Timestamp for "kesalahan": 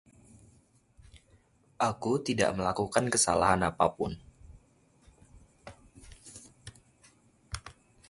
3.13-3.61